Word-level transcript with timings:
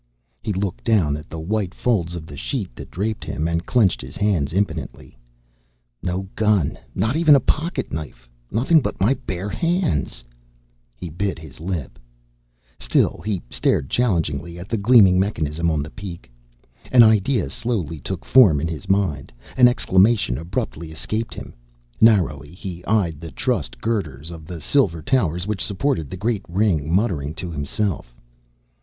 He 0.41 0.51
looked 0.51 0.83
down 0.83 1.15
at 1.15 1.29
the 1.29 1.37
white 1.39 1.75
folds 1.75 2.15
of 2.15 2.25
the 2.25 2.35
sheet 2.35 2.75
that 2.75 2.89
draped 2.89 3.23
him, 3.23 3.47
and 3.47 3.67
clenched 3.67 4.01
his 4.01 4.17
hands 4.17 4.51
impotently. 4.51 5.15
"No 6.01 6.27
gun! 6.35 6.75
Not 6.95 7.15
even 7.15 7.35
a 7.35 7.39
pocket 7.39 7.91
knife. 7.93 8.27
Nothing 8.49 8.81
but 8.81 8.99
my 8.99 9.13
bare 9.13 9.49
hands!" 9.49 10.23
He 10.95 11.11
bit 11.11 11.37
his 11.37 11.59
lip. 11.59 11.99
Still 12.79 13.21
he 13.23 13.43
stared 13.51 13.91
challengingly 13.91 14.57
at 14.57 14.69
the 14.69 14.75
gleaming 14.77 15.19
mechanism 15.19 15.69
on 15.69 15.83
the 15.83 15.91
peak. 15.91 16.31
An 16.91 17.03
idea 17.03 17.47
slowly 17.51 17.99
took 17.99 18.25
form 18.25 18.59
in 18.59 18.67
his 18.67 18.89
mind; 18.89 19.31
an 19.55 19.67
exclamation 19.67 20.35
abruptly 20.39 20.91
escaped 20.91 21.35
him. 21.35 21.53
Narrowly 22.01 22.49
he 22.55 22.83
eyed 22.85 23.21
the 23.21 23.29
trussed 23.29 23.79
girders 23.81 24.31
of 24.31 24.47
the 24.47 24.59
silver 24.59 25.03
towers 25.03 25.45
which 25.45 25.63
supported 25.63 26.09
the 26.09 26.17
great 26.17 26.41
ring, 26.49 26.91
muttering 26.91 27.35
to 27.35 27.51
himself. 27.51 28.15